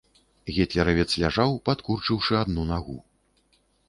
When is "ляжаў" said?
1.23-1.51